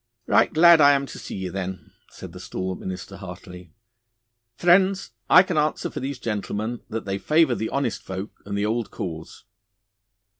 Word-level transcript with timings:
'Right 0.25 0.51
glad 0.51 0.81
I 0.81 0.93
am 0.93 1.05
to 1.05 1.19
see 1.19 1.35
ye, 1.35 1.49
then,' 1.49 1.91
said 2.09 2.33
the 2.33 2.39
stalwart 2.39 2.79
minister 2.79 3.17
heartily. 3.17 3.71
'Friends, 4.55 5.11
I 5.29 5.43
can 5.43 5.59
answer 5.59 5.91
for 5.91 5.99
these 5.99 6.17
gentlemen 6.17 6.81
that 6.89 7.05
they 7.05 7.19
favour 7.19 7.53
the 7.53 7.69
honest 7.69 8.01
folk 8.01 8.41
and 8.43 8.57
the 8.57 8.65
old 8.65 8.89
cause. 8.89 9.43